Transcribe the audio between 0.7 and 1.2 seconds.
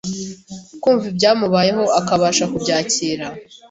kumva